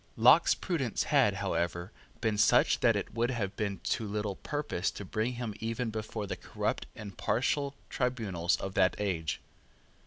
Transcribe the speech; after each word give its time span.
Locke's 0.17 0.55
prudence 0.55 1.03
had, 1.03 1.35
however, 1.35 1.91
been 2.21 2.35
such 2.35 2.79
that 2.79 2.95
it 2.95 3.13
would 3.13 3.29
have 3.29 3.55
been 3.55 3.79
to 3.83 4.07
little 4.07 4.35
purpose 4.37 4.89
to 4.89 5.05
bring 5.05 5.33
him 5.33 5.53
even 5.59 5.91
before 5.91 6.25
the 6.25 6.35
corrupt 6.35 6.87
and 6.95 7.15
partial 7.15 7.75
tribunals 7.87 8.57
of 8.57 8.73
that 8.73 8.95
age. 8.97 9.41